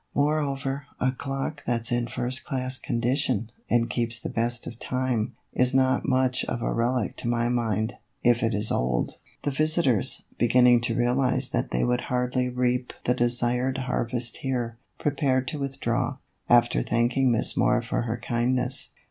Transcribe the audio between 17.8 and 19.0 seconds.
for her kindness.